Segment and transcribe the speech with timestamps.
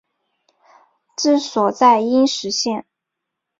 [1.15, 2.87] 治所在阴石县。